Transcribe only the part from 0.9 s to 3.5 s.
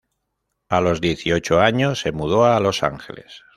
dieciocho años se mudó a Los Ángeles.